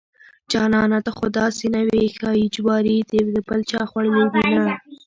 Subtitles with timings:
[0.51, 4.63] جانانه ته خوداسې نه وې ښايي جواري دې دبل چاخوړلي دينه